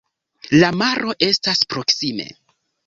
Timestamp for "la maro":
0.63-1.15